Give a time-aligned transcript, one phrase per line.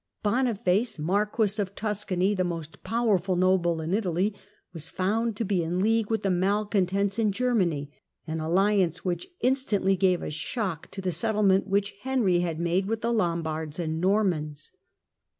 [0.23, 4.33] Boniface, marquis of Tuscany, the most powerful noble in Italy,
[4.73, 7.91] was found to be in league with the malcontents in Germany—
[8.25, 13.01] an alliance which instantly gave a shock to the settlement which Henry had made with
[13.01, 14.71] the Lombards and Normans.